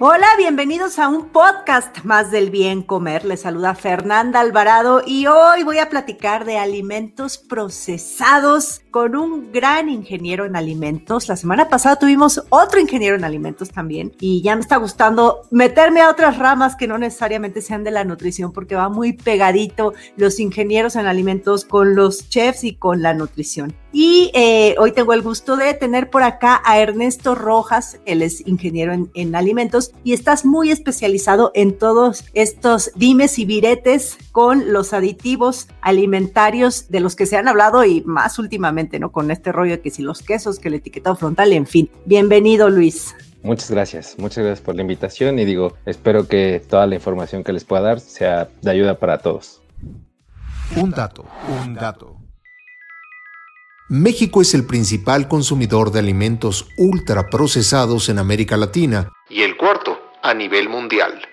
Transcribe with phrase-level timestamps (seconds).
[0.00, 3.24] Hola, bienvenidos a un podcast más del bien comer.
[3.24, 9.88] Les saluda Fernanda Alvarado y hoy voy a platicar de alimentos procesados con un gran
[9.88, 11.26] ingeniero en alimentos.
[11.26, 16.00] La semana pasada tuvimos otro ingeniero en alimentos también y ya me está gustando meterme
[16.00, 20.38] a otras ramas que no necesariamente sean de la nutrición porque va muy pegadito los
[20.38, 23.74] ingenieros en alimentos con los chefs y con la nutrición.
[23.90, 28.46] Y eh, hoy tengo el gusto de tener por acá a Ernesto Rojas, él es
[28.46, 34.74] ingeniero en, en, alimentos y estás muy especializado en todos estos dimes y viretes con
[34.74, 39.10] los aditivos alimentarios de los que se han hablado y más últimamente, ¿no?
[39.10, 41.90] Con este rollo de que si los quesos, que el etiquetado frontal, en fin.
[42.04, 43.14] Bienvenido, Luis.
[43.42, 47.52] Muchas gracias, muchas gracias por la invitación y digo, espero que toda la información que
[47.52, 49.62] les pueda dar sea de ayuda para todos.
[50.76, 51.24] Un dato,
[51.64, 52.27] un dato.
[53.90, 60.34] México es el principal consumidor de alimentos ultraprocesados en América Latina y el cuarto a
[60.34, 61.26] nivel mundial.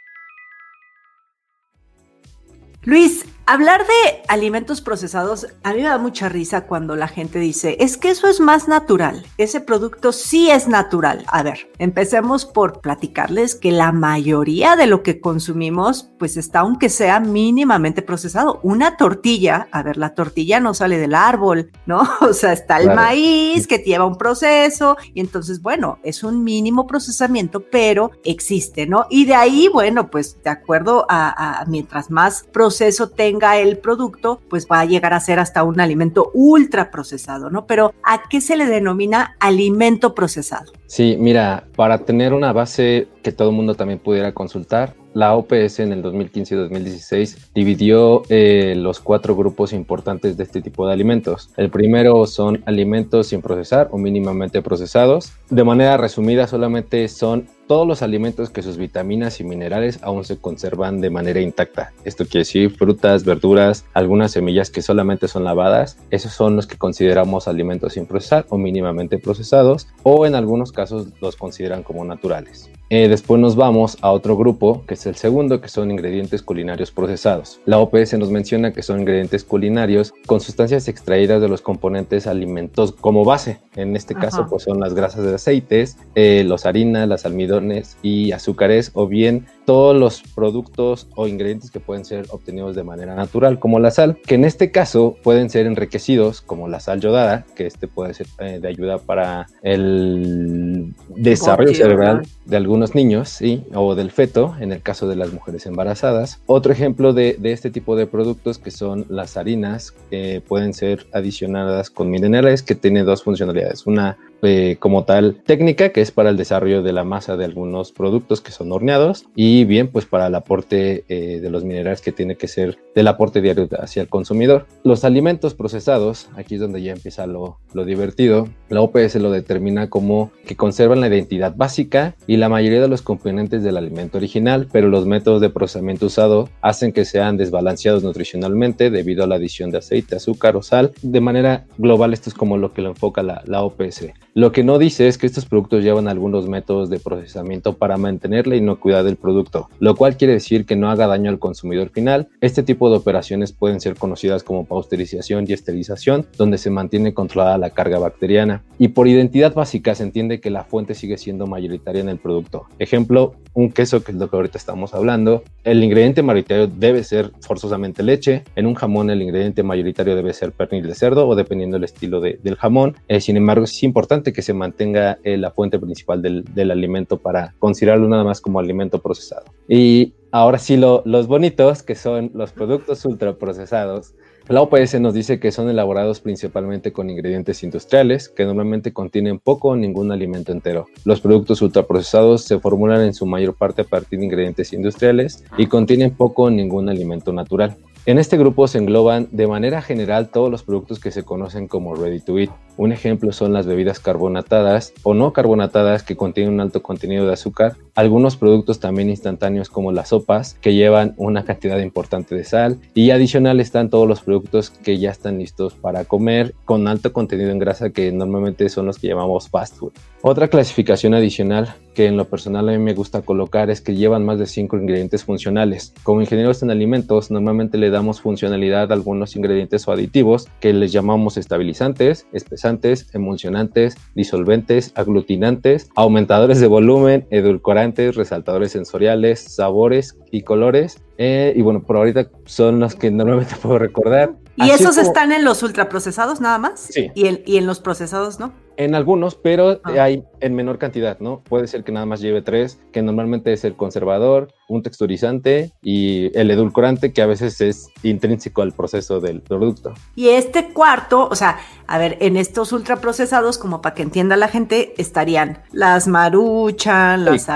[2.84, 7.78] Luis, hablar de alimentos procesados a mí me da mucha risa cuando la gente dice,
[7.80, 11.24] es que eso es más natural, ese producto sí es natural.
[11.28, 16.90] A ver, empecemos por platicarles que la mayoría de lo que consumimos pues está aunque
[16.90, 18.60] sea mínimamente procesado.
[18.64, 22.04] Una tortilla, a ver, la tortilla no sale del árbol, ¿no?
[22.26, 23.02] O sea, está el claro.
[23.02, 29.06] maíz que lleva un proceso y entonces, bueno, es un mínimo procesamiento, pero existe, ¿no?
[29.10, 34.42] Y de ahí, bueno, pues de acuerdo a, a mientras más proceso tenga el producto,
[34.50, 37.66] pues va a llegar a ser hasta un alimento ultra procesado, ¿no?
[37.66, 40.72] Pero ¿a qué se le denomina alimento procesado?
[40.88, 45.80] Sí, mira, para tener una base que todo el mundo también pudiera consultar, la OPS
[45.80, 50.94] en el 2015 y 2016 dividió eh, los cuatro grupos importantes de este tipo de
[50.94, 51.50] alimentos.
[51.56, 55.32] El primero son alimentos sin procesar o mínimamente procesados.
[55.50, 60.38] De manera resumida, solamente son todos los alimentos que sus vitaminas y minerales aún se
[60.38, 61.94] conservan de manera intacta.
[62.04, 65.98] Esto quiere decir frutas, verduras, algunas semillas que solamente son lavadas.
[66.12, 71.08] Esos son los que consideramos alimentos sin procesar o mínimamente procesados o en algunos casos
[71.22, 72.70] los consideran como naturales.
[72.92, 76.92] Eh, después nos vamos a otro grupo, que es el segundo, que son ingredientes culinarios
[76.92, 77.60] procesados.
[77.66, 82.92] La OPS nos menciona que son ingredientes culinarios con sustancias extraídas de los componentes alimentos
[82.92, 83.60] como base.
[83.76, 84.26] En este Ajá.
[84.26, 87.55] caso, pues son las grasas de aceites, eh, los harinas, las almidones
[88.02, 93.16] y azúcares, o bien todos los productos o ingredientes que pueden ser obtenidos de manera
[93.16, 97.46] natural, como la sal, que en este caso pueden ser enriquecidos, como la sal yodada,
[97.56, 103.64] que este puede ser eh, de ayuda para el desarrollo cerebral de algunos niños, ¿sí?
[103.74, 106.40] o del feto, en el caso de las mujeres embarazadas.
[106.46, 111.08] Otro ejemplo de, de este tipo de productos que son las harinas, que pueden ser
[111.14, 113.88] adicionadas con minerales, que tiene dos funcionalidades.
[113.88, 117.92] Una eh, como tal técnica que es para el desarrollo de la masa de algunos
[117.92, 122.12] productos que son horneados y bien pues para el aporte eh, de los minerales que
[122.12, 124.66] tiene que ser del aporte diario hacia el consumidor.
[124.84, 129.90] Los alimentos procesados, aquí es donde ya empieza lo, lo divertido, la OPS lo determina
[129.90, 134.68] como que conservan la identidad básica y la mayoría de los componentes del alimento original,
[134.72, 139.72] pero los métodos de procesamiento usado hacen que sean desbalanceados nutricionalmente debido a la adición
[139.72, 140.92] de aceite, azúcar o sal.
[141.02, 144.08] De manera global esto es como lo que lo enfoca la, la OPS.
[144.34, 148.48] Lo que no dice es que estos productos llevan algunos métodos de procesamiento para mantener
[148.48, 149.45] la inocuidad del producto,
[149.80, 152.28] lo cual quiere decir que no haga daño al consumidor final.
[152.42, 157.58] Este tipo de operaciones pueden ser conocidas como pasteurización y esterilización, donde se mantiene controlada
[157.58, 158.64] la carga bacteriana.
[158.78, 162.66] Y por identidad básica se entiende que la fuente sigue siendo mayoritaria en el producto.
[162.80, 165.44] Ejemplo, un queso, que es lo que ahorita estamos hablando.
[165.64, 168.44] El ingrediente mayoritario debe ser forzosamente leche.
[168.56, 172.20] En un jamón el ingrediente mayoritario debe ser pernil de cerdo o dependiendo del estilo
[172.20, 172.96] de, del jamón.
[173.08, 177.18] Eh, sin embargo, es importante que se mantenga eh, la fuente principal del, del, alimento
[177.18, 179.35] para considerarlo nada más como alimento procesado.
[179.68, 184.14] Y ahora sí, lo, los bonitos, que son los productos ultraprocesados,
[184.48, 189.70] La OPS nos dice que son elaborados principalmente con ingredientes industriales que normalmente contienen poco
[189.70, 190.86] o ningún alimento entero.
[191.04, 195.66] Los productos ultraprocesados se formulan en su mayor parte a partir de ingredientes industriales y
[195.66, 197.76] contienen poco o ningún alimento natural.
[198.06, 201.96] En este grupo se engloban de manera general todos los productos que se conocen como
[201.96, 202.52] ready to eat.
[202.78, 207.34] Un ejemplo son las bebidas carbonatadas o no carbonatadas que contienen un alto contenido de
[207.34, 212.78] azúcar, algunos productos también instantáneos como las sopas que llevan una cantidad importante de sal
[212.94, 217.52] y adicional están todos los productos que ya están listos para comer con alto contenido
[217.52, 219.94] en grasa que normalmente son los que llamamos fast food.
[220.22, 224.26] Otra clasificación adicional que en lo personal a mí me gusta colocar es que llevan
[224.26, 225.94] más de 5 ingredientes funcionales.
[226.04, 230.92] Como ingenieros en alimentos, normalmente le damos funcionalidad a algunos ingredientes o aditivos que les
[230.92, 232.65] llamamos estabilizantes, espesantes,
[233.14, 241.02] emulsionantes, disolventes, aglutinantes, aumentadores de volumen, edulcorantes, resaltadores sensoriales, sabores y colores.
[241.18, 244.34] Eh, y bueno, por ahorita son los que normalmente puedo recordar.
[244.56, 246.80] ¿Y esos están en los ultraprocesados nada más?
[246.80, 247.12] Sí.
[247.14, 248.54] ¿Y, y en los procesados no?
[248.78, 249.92] En algunos, pero ah.
[250.00, 251.42] hay en menor cantidad, ¿no?
[251.42, 256.38] Puede ser que nada más lleve tres, que normalmente es el conservador, un texturizante y
[256.38, 259.94] el edulcorante, que a veces es intrínseco al proceso del producto.
[260.16, 261.58] Y este cuarto, o sea,
[261.88, 267.44] a ver, en estos ultraprocesados, como para que entienda la gente, estarían las maruchan, las
[267.44, 267.52] sí,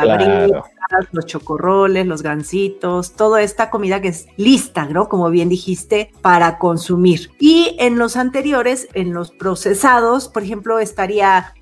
[1.12, 5.08] los chocorroles, los gansitos, toda esta comida que es lista, ¿no?
[5.08, 7.32] Como bien dijiste, para consumir.
[7.40, 11.09] Y en los anteriores, en los procesados, por ejemplo, estaría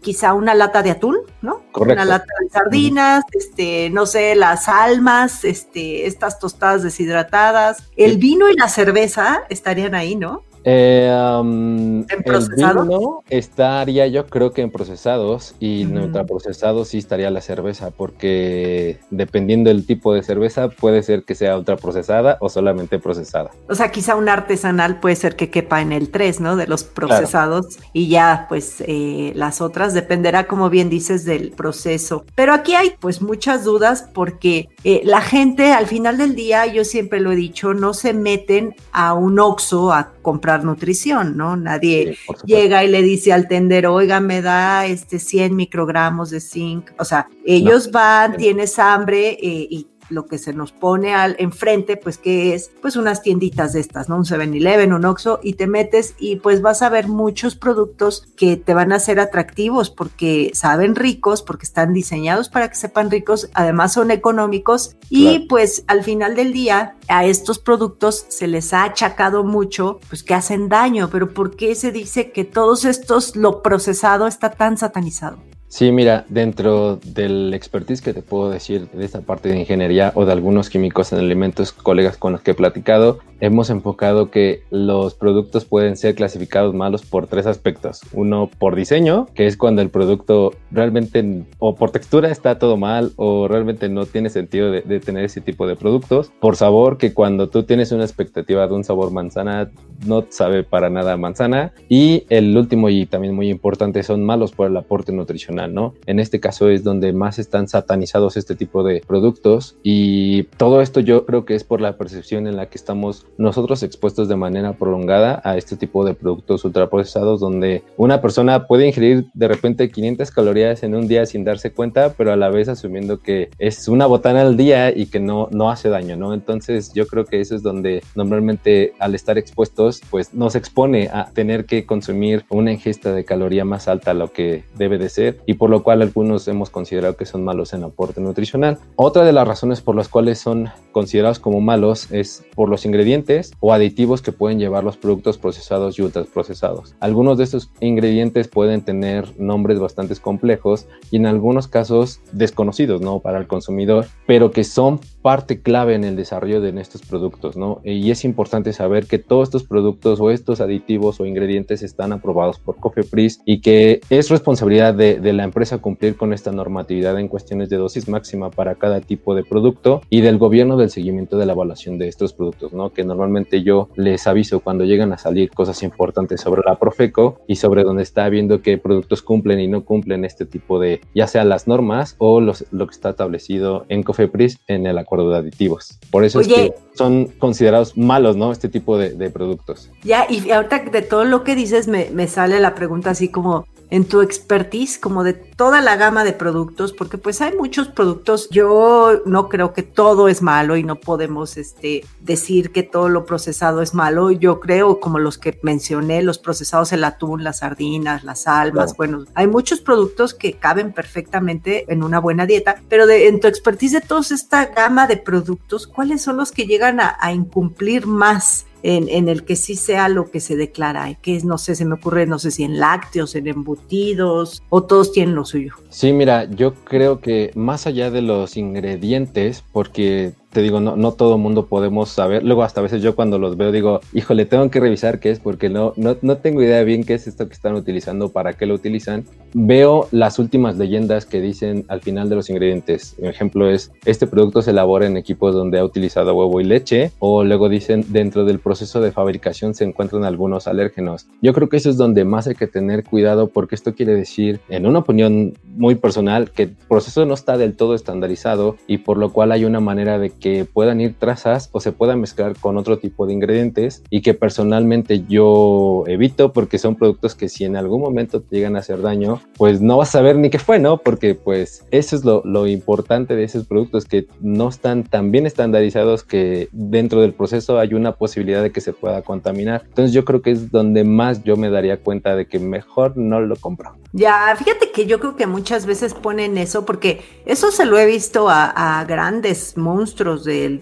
[0.01, 1.61] quizá una lata de atún, ¿no?
[1.71, 2.01] Correcto.
[2.01, 7.83] Una lata de sardinas, este, no sé, las almas, este, estas tostadas deshidratadas.
[7.95, 10.44] El vino y la cerveza estarían ahí, ¿no?
[10.69, 11.09] Eh,
[11.39, 12.89] um, ¿En procesados?
[13.29, 16.03] estaría yo creo que en procesados y uh -huh.
[16.03, 21.57] ultraprocesados sí estaría la cerveza porque dependiendo del tipo de cerveza puede ser que sea
[21.57, 23.51] ultraprocesada o solamente procesada.
[23.69, 26.57] O sea, quizá un artesanal puede ser que quepa en el 3, ¿no?
[26.57, 27.91] De los procesados claro.
[27.93, 32.25] y ya pues eh, las otras dependerá como bien dices del proceso.
[32.35, 36.83] Pero aquí hay pues muchas dudas porque eh, la gente al final del día, yo
[36.83, 41.56] siempre lo he dicho, no se meten a un Oxxo a comprar nutrición, ¿no?
[41.56, 46.41] Nadie sí, llega y le dice al tendero, oiga, me da este 100 microgramos de
[46.41, 46.91] zinc.
[47.00, 47.94] O sea, ellos no.
[47.94, 52.71] van, tienes hambre eh, y lo que se nos pone al enfrente, pues que es
[52.81, 54.18] pues unas tienditas de estas, ¿no?
[54.18, 58.57] Un 7-Eleven, un Oxxo y te metes y pues vas a ver muchos productos que
[58.57, 63.50] te van a ser atractivos porque saben ricos, porque están diseñados para que sepan ricos,
[63.54, 65.45] además son económicos y claro.
[65.50, 70.33] pues al final del día a estos productos se les ha achacado mucho pues que
[70.33, 75.38] hacen daño, pero ¿por qué se dice que todos estos lo procesado está tan satanizado?
[75.69, 80.25] Sí, mira, dentro del expertise que te puedo decir de esta parte de ingeniería o
[80.25, 85.13] de algunos químicos en alimentos, colegas con los que he platicado, hemos enfocado que los
[85.13, 88.01] productos pueden ser clasificados malos por tres aspectos.
[88.13, 93.11] Uno, por diseño, que es cuando el producto realmente o por textura está todo mal
[93.17, 96.31] o realmente no tiene sentido de, tener ese tipo de productos.
[96.39, 99.69] Por sabor, que cuando tú tienes una expectativa de un sabor manzana,
[100.05, 101.73] no sabe para nada manzana.
[101.89, 105.56] Y el último y también muy importante son malos por el aporte nutricional.
[105.65, 105.95] ¿No?
[106.06, 111.00] En este caso es donde más están satanizados este tipo de productos y todo esto
[111.00, 114.74] yo creo que es por la percepción en la que estamos nosotros expuestos de manera
[114.74, 120.30] prolongada a este tipo de productos ultraprocesados donde una persona puede ingerir de repente 500
[120.31, 124.06] calorías en un día sin darse cuenta, pero a la vez asumiendo que es una
[124.06, 126.33] botana al día y que no, no hace daño, ¿no?
[126.33, 131.31] Entonces yo creo que eso es donde normalmente al estar expuestos pues nos expone a
[131.31, 135.40] tener que consumir una ingesta de caloría más alta a lo que debe de ser
[135.47, 138.77] y por lo cual algunos hemos considerado que son malos en aporte nutricional.
[138.95, 143.54] Otra de las razones por las cuales son considerados como malos es por los ingredientes
[143.59, 146.95] o aditivos que pueden llevar los productos procesados y ultraprocesados.
[146.99, 153.19] Algunos de estos ingredientes pueden tener nombres bastante complejos y en algunos casos desconocidos, ¿no?
[153.19, 157.81] Para el consumidor, pero que son parte clave en el desarrollo de estos productos, ¿no?
[157.83, 162.59] Y es importante saber que todos estos productos o estos aditivos o ingredientes están aprobados
[162.59, 167.27] por COFEPRIS y que es responsabilidad de, de la empresa cumplir con esta normatividad en
[167.27, 171.45] cuestiones de dosis máxima para cada tipo de producto y del gobierno del seguimiento de
[171.45, 172.93] la evaluación de estos productos, ¿no?
[172.93, 177.57] Que normalmente yo les aviso cuando llegan a salir cosas importantes sobre la Profeco y
[177.57, 181.43] sobre dónde está viendo qué productos cumplen y no cumplen este tipo de, ya sea
[181.43, 185.97] las normas o los, lo que está establecido en COFEPRIS en el acuerdo de aditivos.
[186.12, 188.52] Por eso Oye, es que son considerados malos, ¿no?
[188.52, 189.90] Este tipo de, de productos.
[190.04, 193.66] Ya, y ahorita de todo lo que dices me, me sale la pregunta así como,
[193.89, 198.49] en tu expertise como de toda la gama de productos, porque pues hay muchos productos,
[198.49, 203.25] yo no creo que todo es malo y no podemos este, decir que todo lo
[203.25, 208.23] procesado es malo, yo creo como los que mencioné, los procesados, el atún, las sardinas,
[208.23, 213.27] las almas, bueno, hay muchos productos que caben perfectamente en una buena dieta, pero de,
[213.27, 217.17] en tu expertise de toda esta gama de productos, ¿cuáles son los que llegan a,
[217.19, 221.57] a incumplir más en, el que sí sea lo que se declara, que es, no
[221.57, 225.45] sé, se me ocurre, no sé si en lácteos, en embutidos, o todos tienen lo
[225.45, 225.73] suyo.
[225.89, 231.11] Sí, mira, yo creo que más allá de los ingredientes, porque te digo, no, no
[231.11, 232.44] todo mundo podemos saber.
[232.44, 235.39] Luego hasta a veces yo cuando los veo digo, híjole, tengo que revisar qué es
[235.39, 238.66] porque no, no, no tengo idea bien qué es esto que están utilizando, para qué
[238.66, 239.25] lo utilizan.
[239.54, 243.16] Veo las últimas leyendas que dicen al final de los ingredientes.
[243.18, 247.11] Un ejemplo es, este producto se elabora en equipos donde ha utilizado huevo y leche
[247.19, 251.27] o luego dicen dentro del proceso de fabricación se encuentran algunos alérgenos.
[251.42, 254.59] Yo creo que eso es donde más hay que tener cuidado porque esto quiere decir,
[254.69, 259.18] en una opinión muy personal, que el proceso no está del todo estandarizado y por
[259.18, 262.77] lo cual hay una manera de que puedan ir trazas o se puedan mezclar con
[262.77, 267.75] otro tipo de ingredientes y que personalmente yo evito porque son productos que si en
[267.75, 270.80] algún momento te llegan a hacer daño, pues no vas a saber ni qué fue,
[270.80, 270.97] ¿no?
[270.97, 275.45] Porque pues eso es lo, lo importante de esos productos que no están tan bien
[275.45, 279.83] estandarizados que dentro del proceso hay una posibilidad de que se pueda contaminar.
[279.87, 283.39] Entonces yo creo que es donde más yo me daría cuenta de que mejor no
[283.39, 283.95] lo compro.
[284.14, 288.06] Ya, fíjate que yo creo que muchas veces ponen eso porque eso se lo he
[288.06, 290.80] visto a, a grandes monstruos de,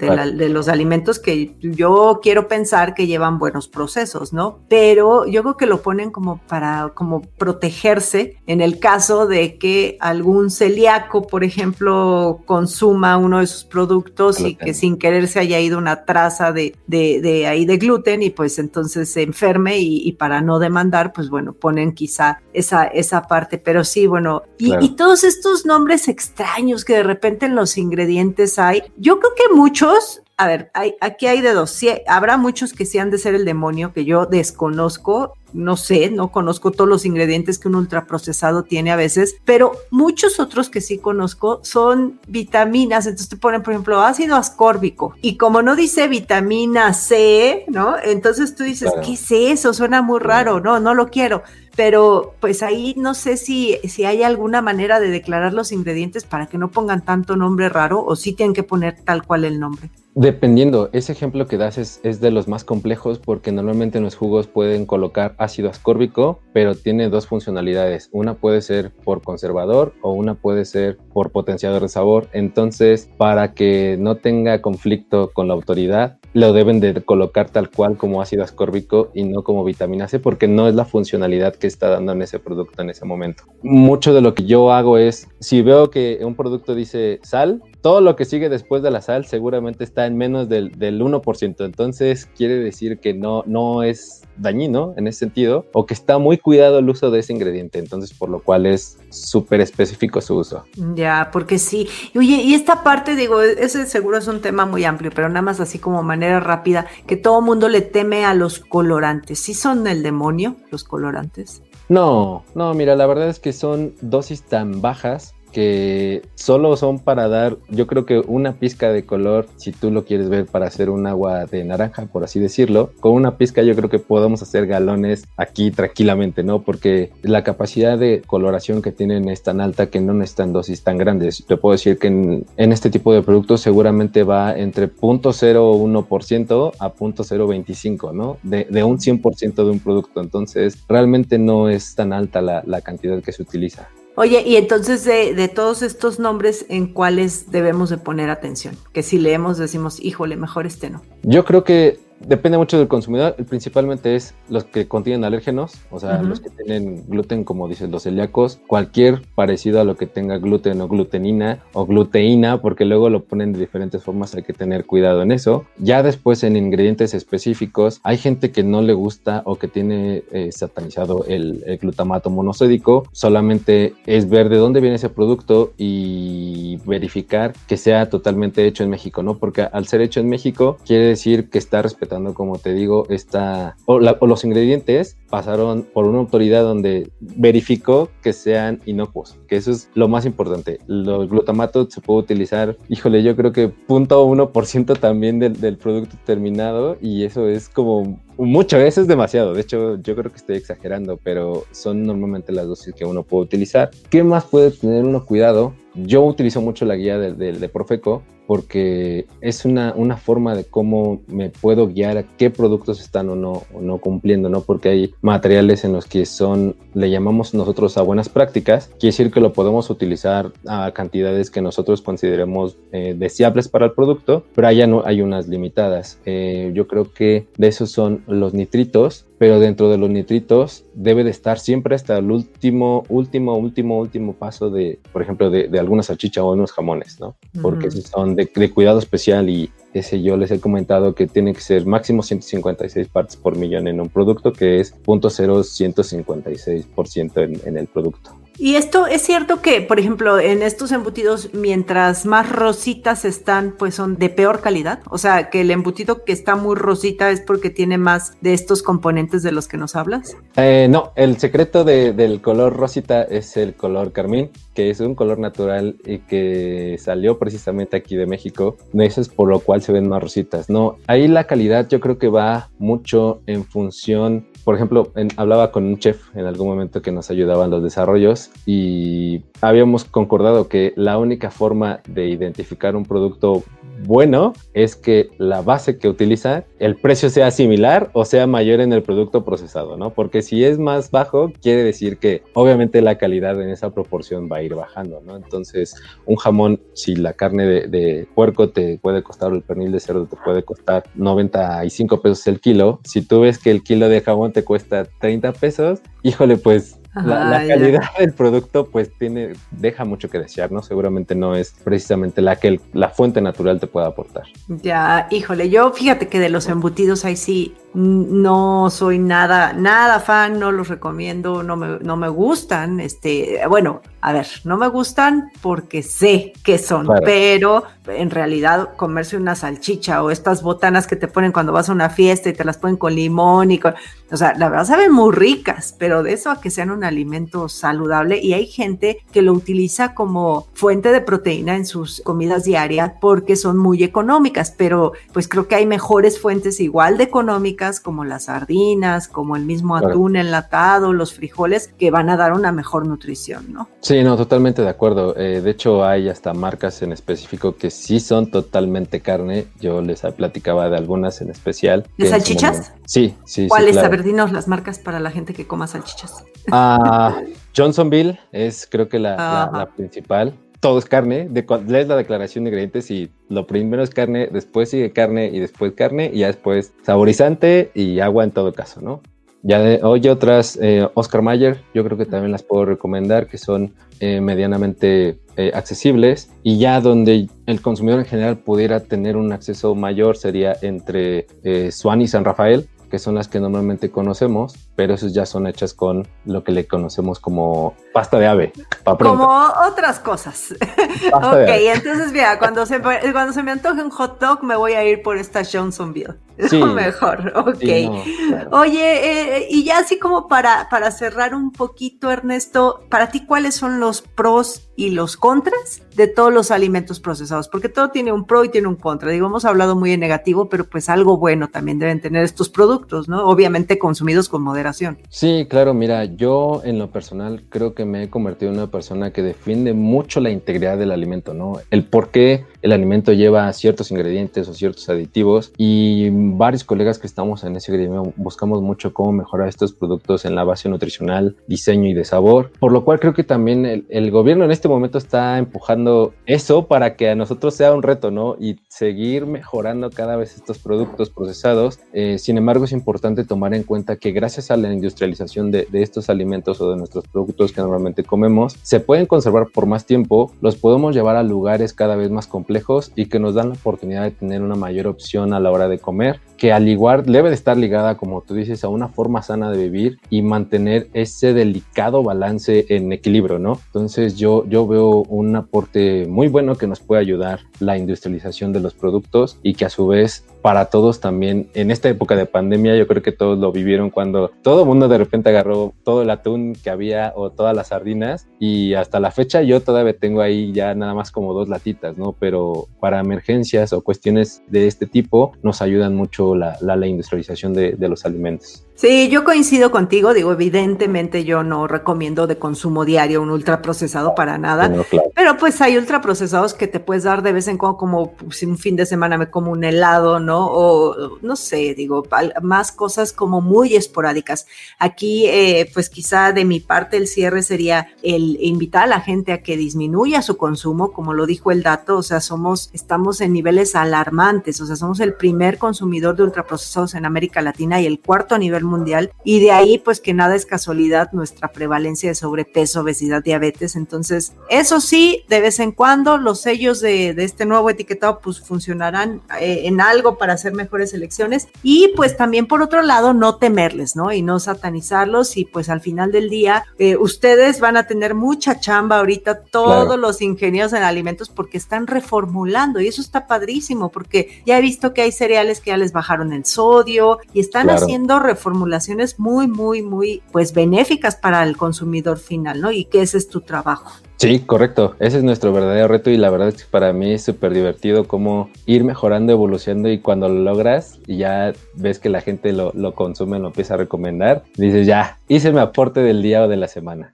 [0.50, 4.60] los alimentos que yo quiero pensar que llevan buenos procesos, ¿no?
[4.70, 9.98] Pero yo creo que lo ponen como para como protegerse en el caso de que
[10.00, 15.60] algún celíaco, por ejemplo, consuma uno de sus productos y que sin querer se haya
[15.60, 20.42] ido una traza de, de, ahí de gluten y pues entonces se enferme y, para
[20.42, 25.24] no demandar, pues bueno, ponen quizá esa, esa parte, pero sí, bueno, y, y todos
[25.24, 30.48] estos nombres extraños que de repente en los ingredientes hay, yo creo que muchos, a
[30.48, 31.72] ver, hay, aquí hay de dos.
[31.72, 36.10] Sí, habrá muchos que sí han de ser el demonio, que yo desconozco, no sé,
[36.10, 40.82] no conozco todos los ingredientes que un ultraprocesado tiene a veces, pero muchos otros que
[40.82, 43.06] sí conozco son vitaminas.
[43.06, 45.16] Entonces te ponen, por ejemplo, ácido ascórbico.
[45.22, 47.96] Y como no dice vitamina C, ¿no?
[48.04, 49.74] Entonces tú dices, ¿qué es eso?
[49.74, 50.60] Suena muy raro.
[50.60, 51.44] No, no lo quiero
[51.76, 56.48] pero pues ahí no sé si, si hay alguna manera de declarar los ingredientes para
[56.48, 59.90] que no pongan tanto nombre raro o si tienen que poner tal cual el nombre.
[60.18, 64.16] Dependiendo, ese ejemplo que das es, es, de los más complejos porque normalmente en los
[64.16, 68.08] jugos pueden colocar ácido ascórbico, pero tiene dos funcionalidades.
[68.14, 72.30] Una puede ser por conservador o una puede ser por potenciador de sabor.
[72.32, 77.96] Entonces, para que no tenga conflicto con la autoridad, lo deben de colocar tal cual
[77.96, 81.90] como ácido ascórbico y no como vitamina C porque no es la funcionalidad que está
[81.90, 83.46] dando en ese producto en ese momento.
[83.64, 88.02] Mucho de lo que yo hago es, si veo que un producto dice sal, todo
[88.02, 91.66] lo que sigue después de la sal seguramente está en menos del, 1%.
[91.66, 96.40] Entonces quiere decir que no, no es dañino en ese sentido o que está muy
[96.40, 97.78] cuidado el uso de ese ingrediente.
[97.78, 100.64] Entonces por lo cual es súper específico su uso.
[100.96, 101.88] Ya, porque sí.
[102.16, 105.60] Oye, y esta parte, digo, ese seguro es un tema muy amplio, pero nada más
[105.60, 109.38] así como manera rápida, que todo mundo le teme a los colorantes.
[109.38, 111.62] ¿Sí son el demonio los colorantes?
[111.88, 117.30] No, no, mira, la verdad es que son dosis tan bajas que solo son para
[117.30, 120.90] dar, yo creo que una pizca de color, si tú lo quieres ver para hacer
[120.90, 124.68] un agua de naranja, por así decirlo, con una pizca yo creo que podemos hacer
[124.68, 126.62] galones aquí tranquilamente, ¿no?
[126.64, 130.98] Porque la capacidad de coloración que tienen es tan alta que no necesitan dosis tan
[130.98, 131.46] grandes.
[131.48, 138.14] Te puedo decir que en, este tipo de productos seguramente va entre 0.01% a 0.025,
[138.14, 138.36] ¿no?
[138.44, 140.20] De, un 100% de un producto.
[140.20, 143.88] Entonces, realmente no es tan alta la cantidad que se utiliza.
[144.18, 148.78] Oye, y entonces de, todos estos nombres, ¿en cuáles debemos de poner atención?
[148.94, 151.02] Que si leemos decimos, híjole, mejor este no.
[151.24, 156.22] Yo creo que Depende mucho del consumidor, principalmente es los que contienen alérgenos, o sea,
[156.22, 160.80] los que tienen gluten, como dicen los celíacos, cualquier parecido a lo que tenga gluten
[160.82, 165.22] o glutenina o gluteína, porque luego lo ponen de diferentes formas, hay que tener cuidado
[165.22, 165.66] en eso.
[165.78, 170.52] Ya después en ingredientes específicos, hay gente que no le gusta o que tiene eh,
[170.52, 177.54] satanizado el, el, glutamato monosódico, solamente es ver de dónde viene ese producto y verificar
[177.68, 179.38] que sea totalmente hecho en México, ¿no?
[179.38, 183.76] Porque al ser hecho en México quiere decir que está respetando como te digo, esta,
[183.86, 189.90] o, los ingredientes pasaron por una autoridad donde verificó que sean inocuos, que eso es
[189.94, 190.80] lo más importante.
[190.88, 197.24] El glutamato se puede utilizar, híjole, yo creo que 0.1% también del producto terminado y
[197.24, 199.54] eso es como mucho, eso es demasiado.
[199.54, 203.44] De hecho, yo creo que estoy exagerando, pero son normalmente las dosis que uno puede
[203.44, 203.92] utilizar.
[204.10, 205.74] ¿Qué más puede tener uno cuidado?
[205.96, 211.22] Yo utilizo mucho la guía de, de Profeco porque es una, una, forma de cómo
[211.28, 214.62] me puedo guiar a qué productos están o no, o no cumpliendo, ¿no?
[214.62, 219.32] Porque hay materiales en los que son, le llamamos nosotros a buenas prácticas, quiere decir
[219.32, 224.66] que lo podemos utilizar a cantidades que nosotros consideremos eh, deseables para el producto, pero
[224.88, 226.20] no hay unas limitadas.
[226.26, 231.24] Eh, yo creo que de esos son los nitritos, pero dentro de los nitritos debe
[231.24, 235.80] de estar siempre hasta el último, último, último, último paso de, por ejemplo, de, de
[235.80, 237.36] alguna salchicha o unos jamones, ¿no?
[237.62, 241.54] Porque esos son de, de, cuidado especial y ese yo les he comentado que tiene
[241.54, 247.78] que ser máximo 156 partes por millón en un producto, que es 0.0156% en, en
[247.78, 248.32] el producto.
[248.58, 253.96] Y esto es cierto que, por ejemplo, en estos embutidos, mientras más rositas están, pues
[253.96, 255.00] son de peor calidad.
[255.10, 258.82] O sea, que el embutido que está muy rosita es porque tiene más de estos
[258.82, 260.38] componentes de los que nos hablas.
[260.56, 265.16] Eh, no, el secreto de, del color rosita es el color carmín, que es un
[265.16, 268.78] color natural y que salió precisamente aquí de México.
[268.94, 270.70] Eso es por lo cual se ven más rositas.
[270.70, 275.86] No, ahí la calidad yo creo que va mucho en función por ejemplo, hablaba con
[275.86, 280.92] un chef en algún momento que nos ayudaba en los desarrollos y habíamos concordado que
[280.96, 283.64] la única forma de identificar un producto
[284.06, 288.94] bueno es que la base que utiliza, el precio sea similar o sea mayor en
[288.94, 290.12] el producto procesado, ¿no?
[290.12, 294.58] Porque si es más bajo, quiere decir que obviamente la calidad en esa proporción va
[294.58, 295.36] a ir bajando, ¿no?
[295.36, 295.96] Entonces,
[296.26, 300.26] un jamón, si la carne de, de puerco te puede costar, el pernil de cerdo
[300.26, 304.52] te puede costar 95 pesos el kilo, si tú ves que el kilo de jamón
[304.52, 310.40] te cuesta 30 pesos, híjole, pues la, calidad del producto pues tiene, deja mucho que
[310.40, 310.82] desear, ¿no?
[310.82, 314.44] Seguramente no es precisamente la que la fuente natural te pueda aportar.
[314.68, 320.60] Ya, híjole, yo fíjate que de los embutidos ahí sí no soy nada, nada fan,
[320.60, 325.52] no los recomiendo, no me, no me gustan, este, bueno, a ver, no me gustan
[325.62, 331.28] porque sé que son, pero en realidad comerse una salchicha o estas botanas que te
[331.28, 333.94] ponen cuando vas a una fiesta y te las ponen con limón y con,
[334.32, 337.70] o sea, la verdad saben muy ricas, pero de eso a que sean un alimento
[337.70, 343.14] saludable y hay gente que lo utiliza como fuente de proteína en sus comidas diarias
[343.22, 348.26] porque son muy económicas, pero pues creo que hay mejores fuentes igual de económicas como
[348.26, 353.08] las sardinas, como el mismo atún enlatado, los frijoles que van a dar una mejor
[353.08, 353.90] nutrición, ¿no?
[354.02, 355.36] Sí, no, totalmente de acuerdo.
[355.38, 359.68] Eh, de hecho, hay hasta marcas en específico que sí son totalmente carne.
[359.80, 362.06] Yo les platicaba de algunas en especial.
[362.18, 362.94] ¿De salchichas?
[363.06, 363.68] Sí, sí.
[363.68, 363.98] ¿Cuáles?
[363.98, 366.44] A ver, dinos las marcas para la gente que coma salchichas.
[366.72, 367.42] Ah,
[367.76, 370.54] Johnsonville es creo que la, la, principal.
[370.86, 371.48] Todo es carne.
[371.50, 375.58] De, lees la declaración de ingredientes y lo primero es carne, después sigue carne y
[375.58, 379.24] después carne y ya después saborizante y agua en todo caso, ¿no?
[379.64, 383.58] Ya de, oye otras, eh, Oscar Mayer, yo creo que también las puedo recomendar, que
[383.58, 389.54] son eh, medianamente eh, accesibles y ya donde el consumidor en general pudiera tener un
[389.54, 391.48] acceso mayor sería entre
[391.90, 395.94] Swan y San Rafael, que son las que normalmente conocemos, pero esas ya son hechas
[395.94, 398.74] con lo que le conocemos como pasta de ave.
[399.06, 399.48] Como
[399.90, 400.76] otras cosas.
[401.34, 405.04] ok, entonces mira, cuando se, cuando se me antoje un hot dog me voy a
[405.04, 406.36] ir por esta Johnsonville.
[406.70, 408.72] Sí, lo mejor, ok.
[408.72, 413.76] Oye, eh, y ya así como para, para cerrar un poquito, Ernesto, para ti, ¿cuáles
[413.76, 417.68] son los pros y los contras de todos los alimentos procesados?
[417.68, 419.32] Porque todo tiene un pro y tiene un contra.
[419.32, 423.28] Digo, hemos hablado muy en negativo, pero pues algo bueno también deben tener estos productos,
[423.28, 423.46] ¿no?
[423.48, 425.18] Obviamente consumidos con moderación.
[425.30, 429.32] Sí, claro, mira, yo en lo personal creo que me he convertido en una persona
[429.32, 431.76] que defiende mucho la integridad del alimento, ¿no?
[431.92, 437.26] El por qué el alimento lleva ciertos ingredientes o ciertos aditivos y varios colegas que
[437.26, 442.08] estamos en ese gremio buscamos mucho cómo mejorar estos productos en la base nutricional, diseño
[442.08, 445.58] y de sabor, por lo cual creo que también el, gobierno en este momento está
[445.58, 448.56] empujando eso para que a nosotros sea un reto, ¿no?
[448.60, 452.00] Y seguir mejorando cada vez estos productos procesados.
[452.14, 456.04] Eh, sin embargo, es importante tomar en cuenta que gracias a la industrialización de, de
[456.04, 460.52] estos alimentos o de nuestros productos que normalmente comemos, se pueden conservar por más tiempo,
[460.62, 462.75] los podemos llevar a lugares cada vez más complejos
[463.16, 466.00] y que nos dan la oportunidad de tener una mayor opción a la hora de
[466.00, 469.72] comer, que al igual debe de estar ligada, como tú dices, a una forma sana
[469.72, 473.80] de vivir y mantener ese delicado balance en equilibrio, ¿no?
[473.88, 478.80] Entonces yo, yo veo un aporte muy bueno que nos puede ayudar la industrialización de
[478.80, 482.96] los productos y que a su vez para todos también en esta época de pandemia,
[482.96, 486.30] yo creo que todos lo vivieron cuando todo el mundo de repente agarró todo el
[486.32, 490.74] atún que había o todas las sardinas y hasta la fecha yo todavía tengo ahí
[490.74, 492.32] ya nada más como dos latitas, ¿no?
[492.40, 497.92] Pero para emergencias o cuestiones de este tipo nos ayudan mucho la, la, industrialización de,
[497.92, 498.85] de los alimentos.
[498.96, 500.34] Sí, yo coincido contigo.
[500.34, 504.90] Digo, evidentemente yo no recomiendo de consumo diario un ultraprocesado para nada.
[505.36, 508.78] Pero pues hay ultraprocesados que te puedes dar de vez en cuando, como si un
[508.78, 510.68] fin de semana me como un helado, ¿no?
[510.68, 512.24] O no sé, digo,
[512.62, 514.66] más cosas como muy esporádicas.
[514.98, 519.52] Aquí, eh, pues quizá de mi parte el cierre sería el invitar a la gente
[519.52, 523.52] a que disminuya su consumo, como lo dijo el dato, o sea, somos, estamos en
[523.52, 528.22] niveles alarmantes, o sea, somos el primer consumidor de ultraprocesados en América Latina y el
[528.22, 529.32] cuarto a nivel mundial.
[529.44, 533.96] Y de ahí, pues que nada es casualidad nuestra prevalencia de sobrepeso, obesidad, diabetes.
[533.96, 539.42] Entonces, eso sí, de vez en cuando los sellos de, este nuevo etiquetado pues funcionarán
[539.60, 541.68] eh, en algo para hacer mejores elecciones.
[541.84, 544.32] Y pues también por otro lado, no temerles, ¿no?
[544.32, 545.58] Y no satanizarlos.
[545.58, 550.18] Y pues al final del día, eh, ustedes van a tener mucha chamba ahorita, todos
[550.20, 553.00] los ingenieros en alimentos, porque están reformulando.
[553.00, 556.54] Y eso está padrísimo, porque ya he visto que hay cereales que ya les bajaron
[556.54, 562.38] el sodio y están haciendo reformulación formulaciones muy, muy, muy, pues benéficas para el consumidor
[562.38, 562.92] final, ¿no?
[562.92, 564.12] Y que ese es tu trabajo.
[564.36, 565.16] Sí, correcto.
[565.20, 568.28] Ese es nuestro verdadero reto y la verdad es que para mí es súper divertido
[568.28, 572.92] cómo ir mejorando, evolucionando y cuando lo logras y ya ves que la gente lo,
[572.94, 576.76] lo consume, lo empieza a recomendar, dices ya, hice mi aporte del día o de
[576.76, 577.34] la semana.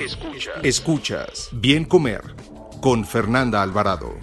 [0.00, 0.54] Escuchas.
[0.64, 1.48] Escuchas.
[1.52, 2.22] Bien comer
[2.80, 4.14] con Fernanda Alvarado.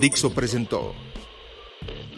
[0.00, 0.92] Dixo presentó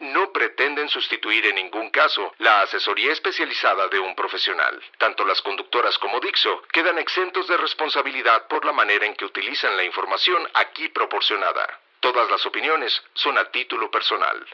[0.00, 4.82] no pretenden sustituir en ningún caso la asesoría especializada de un profesional.
[4.98, 9.76] Tanto las conductoras como Dixo quedan exentos de responsabilidad por la manera en que utilizan
[9.76, 11.80] la información aquí proporcionada.
[12.00, 14.46] Todas las opiniones son a título personal.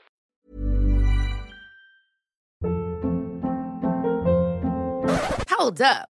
[5.59, 6.12] Hold up.